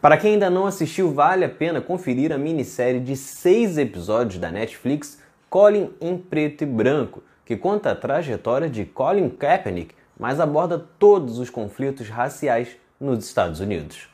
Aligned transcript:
Para 0.00 0.16
quem 0.16 0.34
ainda 0.34 0.48
não 0.48 0.64
assistiu, 0.64 1.12
vale 1.12 1.44
a 1.44 1.48
pena 1.48 1.80
conferir 1.80 2.32
a 2.32 2.38
minissérie 2.38 3.00
de 3.00 3.16
seis 3.16 3.76
episódios 3.76 4.38
da 4.38 4.48
Netflix 4.48 5.20
Colin 5.50 5.90
em 6.00 6.16
Preto 6.16 6.62
e 6.62 6.66
Branco, 6.66 7.20
que 7.44 7.56
conta 7.56 7.90
a 7.90 7.96
trajetória 7.96 8.70
de 8.70 8.84
Colin 8.84 9.28
Kaepernick, 9.28 9.96
mas 10.16 10.38
aborda 10.38 10.78
todos 11.00 11.40
os 11.40 11.50
conflitos 11.50 12.08
raciais 12.08 12.76
nos 13.00 13.24
Estados 13.24 13.58
Unidos. 13.58 14.08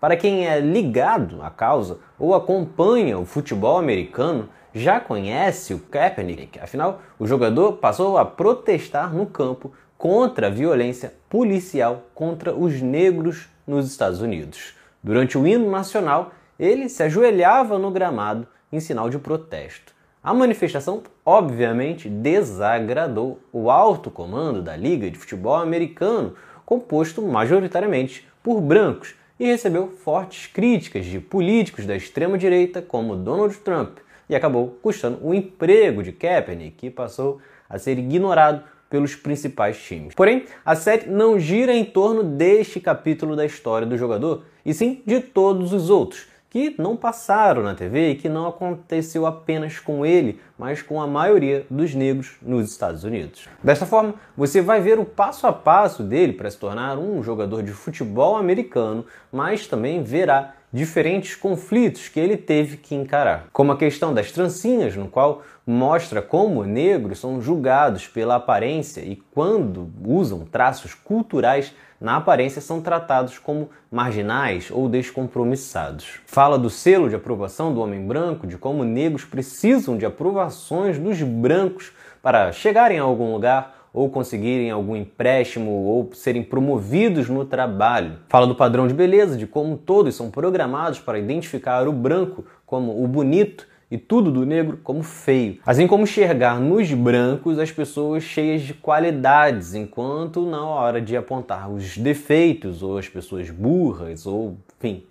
Para 0.00 0.16
quem 0.16 0.46
é 0.46 0.60
ligado 0.60 1.42
à 1.42 1.50
causa 1.50 1.98
ou 2.16 2.32
acompanha 2.32 3.18
o 3.18 3.24
futebol 3.24 3.76
americano, 3.76 4.48
já 4.72 5.00
conhece 5.00 5.74
o 5.74 5.80
Kaepernick, 5.80 6.60
afinal, 6.60 7.02
o 7.18 7.26
jogador 7.26 7.78
passou 7.78 8.18
a 8.18 8.24
protestar 8.24 9.12
no 9.12 9.26
campo 9.26 9.72
contra 9.98 10.46
a 10.46 10.50
violência 10.50 11.12
policial 11.28 12.04
contra 12.14 12.54
os 12.54 12.80
negros 12.80 13.48
nos 13.66 13.90
Estados 13.90 14.20
Unidos. 14.20 14.74
Durante 15.04 15.36
o 15.36 15.46
hino 15.46 15.70
nacional, 15.70 16.32
ele 16.58 16.88
se 16.88 17.02
ajoelhava 17.02 17.78
no 17.78 17.90
gramado 17.90 18.46
em 18.72 18.80
sinal 18.80 19.10
de 19.10 19.18
protesto. 19.18 19.92
A 20.22 20.32
manifestação, 20.32 21.02
obviamente, 21.26 22.08
desagradou 22.08 23.38
o 23.52 23.70
alto 23.70 24.10
comando 24.10 24.62
da 24.62 24.74
Liga 24.74 25.10
de 25.10 25.18
Futebol 25.18 25.56
Americano, 25.56 26.34
composto 26.64 27.20
majoritariamente 27.20 28.26
por 28.42 28.62
brancos, 28.62 29.14
e 29.38 29.44
recebeu 29.44 29.88
fortes 29.88 30.46
críticas 30.46 31.04
de 31.04 31.20
políticos 31.20 31.84
da 31.84 31.94
extrema-direita 31.94 32.80
como 32.80 33.14
Donald 33.14 33.54
Trump, 33.58 33.98
e 34.26 34.34
acabou 34.34 34.78
custando 34.80 35.18
o 35.20 35.34
emprego 35.34 36.02
de 36.02 36.12
Kaepernick, 36.12 36.76
que 36.78 36.90
passou 36.90 37.42
a 37.68 37.78
ser 37.78 37.98
ignorado 37.98 38.64
pelos 38.94 39.16
principais 39.16 39.76
times. 39.82 40.14
Porém, 40.14 40.44
a 40.64 40.76
série 40.76 41.10
não 41.10 41.36
gira 41.36 41.74
em 41.74 41.84
torno 41.84 42.22
deste 42.22 42.78
capítulo 42.78 43.34
da 43.34 43.44
história 43.44 43.84
do 43.84 43.98
jogador, 43.98 44.44
e 44.64 44.72
sim 44.72 45.02
de 45.04 45.18
todos 45.18 45.72
os 45.72 45.90
outros, 45.90 46.28
que 46.48 46.76
não 46.78 46.96
passaram 46.96 47.60
na 47.60 47.74
TV 47.74 48.10
e 48.10 48.14
que 48.14 48.28
não 48.28 48.46
aconteceu 48.46 49.26
apenas 49.26 49.80
com 49.80 50.06
ele, 50.06 50.38
mas 50.56 50.80
com 50.80 51.02
a 51.02 51.08
maioria 51.08 51.66
dos 51.68 51.92
negros 51.92 52.36
nos 52.40 52.70
Estados 52.70 53.02
Unidos. 53.02 53.48
Desta 53.60 53.84
forma, 53.84 54.14
você 54.36 54.62
vai 54.62 54.80
ver 54.80 55.00
o 55.00 55.04
passo 55.04 55.48
a 55.48 55.52
passo 55.52 56.04
dele 56.04 56.32
para 56.32 56.48
se 56.48 56.56
tornar 56.56 56.96
um 56.96 57.20
jogador 57.20 57.64
de 57.64 57.72
futebol 57.72 58.36
americano, 58.36 59.04
mas 59.32 59.66
também 59.66 60.04
verá 60.04 60.54
diferentes 60.74 61.36
conflitos 61.36 62.08
que 62.08 62.18
ele 62.18 62.36
teve 62.36 62.76
que 62.76 62.96
encarar, 62.96 63.46
como 63.52 63.70
a 63.70 63.76
questão 63.76 64.12
das 64.12 64.32
trancinhas, 64.32 64.96
no 64.96 65.06
qual 65.06 65.42
mostra 65.64 66.20
como 66.20 66.64
negros 66.64 67.20
são 67.20 67.40
julgados 67.40 68.08
pela 68.08 68.34
aparência 68.34 69.00
e 69.00 69.14
quando 69.32 69.88
usam 70.04 70.40
traços 70.40 70.92
culturais 70.92 71.72
na 72.00 72.16
aparência 72.16 72.60
são 72.60 72.80
tratados 72.80 73.38
como 73.38 73.70
marginais 73.88 74.68
ou 74.68 74.88
descompromissados. 74.88 76.18
Fala 76.26 76.58
do 76.58 76.68
selo 76.68 77.08
de 77.08 77.14
aprovação 77.14 77.72
do 77.72 77.80
homem 77.80 78.04
branco, 78.04 78.44
de 78.44 78.58
como 78.58 78.82
negros 78.82 79.24
precisam 79.24 79.96
de 79.96 80.04
aprovações 80.04 80.98
dos 80.98 81.22
brancos 81.22 81.92
para 82.20 82.50
chegarem 82.50 82.98
a 82.98 83.04
algum 83.04 83.32
lugar 83.32 83.83
ou 83.94 84.10
conseguirem 84.10 84.72
algum 84.72 84.96
empréstimo 84.96 85.70
ou 85.70 86.10
serem 86.12 86.42
promovidos 86.42 87.28
no 87.28 87.44
trabalho. 87.44 88.18
Fala 88.28 88.44
do 88.44 88.56
padrão 88.56 88.88
de 88.88 88.92
beleza, 88.92 89.36
de 89.36 89.46
como 89.46 89.76
todos 89.76 90.16
são 90.16 90.32
programados 90.32 90.98
para 90.98 91.16
identificar 91.16 91.86
o 91.86 91.92
branco 91.92 92.44
como 92.66 93.04
o 93.04 93.06
bonito 93.06 93.68
e 93.88 93.96
tudo 93.96 94.32
do 94.32 94.44
negro 94.44 94.80
como 94.82 95.04
feio. 95.04 95.60
Assim 95.64 95.86
como 95.86 96.02
enxergar 96.02 96.58
nos 96.58 96.92
brancos 96.92 97.56
as 97.60 97.70
pessoas 97.70 98.24
cheias 98.24 98.62
de 98.62 98.74
qualidades, 98.74 99.74
enquanto 99.74 100.44
na 100.44 100.64
hora 100.66 101.00
de 101.00 101.16
apontar 101.16 101.70
os 101.70 101.96
defeitos 101.96 102.82
ou 102.82 102.98
as 102.98 103.08
pessoas 103.08 103.48
burras 103.50 104.26
ou, 104.26 104.56
enfim, 104.76 105.04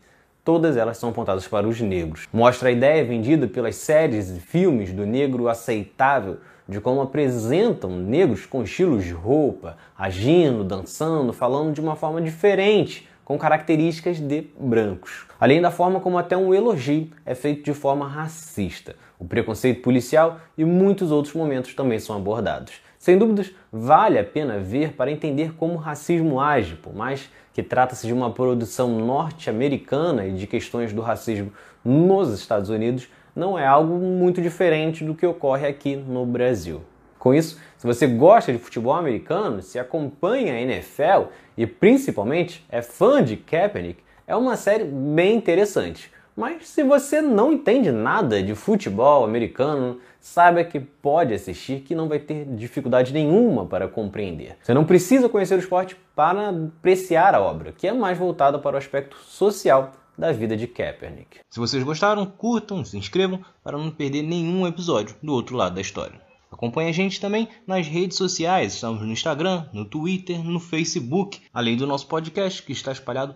todas 0.44 0.76
elas 0.76 0.98
são 0.98 1.12
apontadas 1.12 1.48
para 1.48 1.66
os 1.66 1.80
negros. 1.80 2.28
Mostra 2.34 2.68
a 2.68 2.72
ideia 2.74 3.06
vendida 3.06 3.48
pelas 3.48 3.78
séries 3.78 4.30
e 4.30 4.42
filmes 4.42 4.92
do 4.92 5.06
negro 5.06 5.48
aceitável 5.48 6.40
de 6.68 6.80
como 6.80 7.02
apresentam 7.02 7.92
negros 7.92 8.46
com 8.46 8.64
estilos 8.64 9.04
de 9.04 9.12
roupa, 9.12 9.78
agindo, 9.98 10.64
dançando, 10.64 11.34
falando 11.34 11.74
de 11.74 11.82
uma 11.82 11.96
forma 11.96 12.22
diferente, 12.22 13.08
com 13.26 13.38
características 13.38 14.20
de 14.20 14.48
brancos. 14.60 15.26
Além 15.40 15.62
da 15.62 15.72
forma 15.72 16.00
como 16.00 16.18
até 16.18 16.36
um 16.36 16.54
elogio 16.54 17.10
é 17.26 17.36
feito 17.36 17.64
de 17.64 17.74
forma 17.74 18.08
racista. 18.08 18.96
O 19.24 19.26
preconceito 19.26 19.82
policial 19.82 20.42
e 20.58 20.66
muitos 20.66 21.10
outros 21.10 21.34
momentos 21.34 21.74
também 21.74 21.98
são 21.98 22.14
abordados. 22.14 22.74
Sem 23.00 23.18
dúvidas, 23.18 23.52
vale 23.72 24.20
a 24.20 24.24
pena 24.24 24.60
ver 24.60 24.96
para 24.96 25.10
entender 25.10 25.54
como 25.54 25.76
o 25.76 25.78
racismo 25.78 26.42
age, 26.42 26.76
por 26.76 26.94
mais 26.94 27.30
que 27.54 27.64
trata-se 27.64 28.06
de 28.06 28.12
uma 28.12 28.34
produção 28.34 29.00
norte-americana 29.00 30.26
e 30.26 30.34
de 30.34 30.46
questões 30.46 30.92
do 30.92 31.02
racismo 31.02 31.54
nos 31.86 32.34
Estados 32.38 32.70
Unidos, 32.70 33.08
não 33.34 33.58
é 33.58 33.66
algo 33.66 33.94
muito 33.94 34.42
diferente 34.42 35.06
do 35.06 35.16
que 35.16 35.26
ocorre 35.26 35.68
aqui 35.68 35.96
no 35.96 36.26
Brasil. 36.26 36.82
Com 37.18 37.34
isso, 37.34 37.58
se 37.78 37.88
você 37.88 38.06
gosta 38.06 38.52
de 38.52 38.60
futebol 38.60 38.94
americano, 38.94 39.62
se 39.62 39.80
acompanha 39.80 40.56
a 40.56 40.60
NFL 40.60 41.30
e 41.58 41.66
principalmente 41.66 42.66
é 42.68 42.82
fã 42.82 43.24
de 43.24 43.38
Kaepernick, 43.38 44.04
é 44.28 44.36
uma 44.36 44.58
série 44.58 44.84
bem 44.84 45.38
interessante. 45.38 46.12
Mas 46.36 46.68
se 46.68 46.84
você 46.84 47.22
não 47.22 47.54
entende 47.54 47.92
nada 47.92 48.42
de 48.42 48.56
futebol 48.56 49.24
americano, 49.24 50.00
saiba 50.20 50.64
que 50.64 50.80
pode 50.80 51.34
assistir 51.34 51.82
que 51.82 51.94
não 51.94 52.10
vai 52.10 52.18
ter 52.18 52.46
dificuldade 52.46 53.14
nenhuma 53.14 53.66
para 53.66 53.88
compreender. 53.88 54.58
Você 54.62 54.74
não 54.74 54.84
precisa 54.84 55.30
conhecer 55.30 55.56
o 55.56 55.60
esporte 55.60 55.96
para 56.16 56.50
apreciar 56.50 57.36
a 57.36 57.42
obra, 57.42 57.72
que 57.72 57.88
é 57.88 57.94
mais 57.94 58.18
voltada 58.18 58.58
para 58.58 58.76
o 58.76 58.80
aspecto 58.80 59.16
social 59.18 59.92
da 60.18 60.32
vida 60.32 60.56
de 60.58 60.68
Kaepernick. 60.68 61.40
Se 61.50 61.60
vocês 61.60 61.84
gostaram, 61.84 62.26
curtam, 62.26 62.84
se 62.84 62.98
inscrevam 62.98 63.42
para 63.64 63.78
não 63.78 63.92
perder 63.92 64.24
nenhum 64.24 64.66
episódio 64.66 65.16
do 65.22 65.34
outro 65.34 65.56
lado 65.56 65.76
da 65.76 65.82
história. 65.82 66.22
Acompanhe 66.52 66.90
a 66.90 66.94
gente 66.94 67.20
também 67.20 67.50
nas 67.66 67.88
redes 67.88 68.16
sociais, 68.16 68.76
estamos 68.76 69.02
no 69.02 69.12
Instagram, 69.12 69.66
no 69.74 69.86
Twitter, 69.86 70.44
no 70.44 70.60
Facebook, 70.60 71.42
além 71.52 71.76
do 71.76 71.88
nosso 71.88 72.08
podcast 72.08 72.62
que 72.62 72.72
está 72.72 72.92
espalhado 72.92 73.36